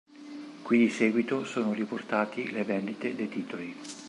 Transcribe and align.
Qui 0.63 0.79
di 0.79 0.89
seguito 0.89 1.45
sono 1.45 1.73
riportati 1.73 2.49
le 2.51 2.63
vendite 2.63 3.13
dei 3.15 3.29
titoli. 3.29 3.77